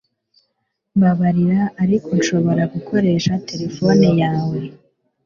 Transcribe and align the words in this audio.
Mbabarira 0.97 1.61
ariko 1.83 2.09
nshobora 2.19 2.63
gukoresha 2.73 3.33
terefone 3.49 4.05
yawe 4.21 4.59